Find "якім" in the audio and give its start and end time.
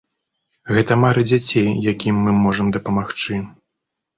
1.91-2.15